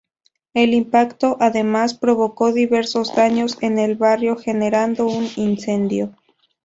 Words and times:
El 0.55 0.73
impacto 0.73 1.37
además 1.39 1.93
provocó 1.93 2.51
diversos 2.53 3.13
daños 3.13 3.59
en 3.61 3.77
el 3.77 3.97
barrio 3.97 4.35
generando 4.35 5.05
un 5.05 5.29
incendio. 5.35 6.15